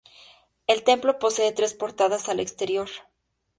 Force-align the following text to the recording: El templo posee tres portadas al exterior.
El 0.65 0.83
templo 0.83 1.19
posee 1.19 1.51
tres 1.51 1.75
portadas 1.75 2.27
al 2.27 2.39
exterior. 2.39 2.89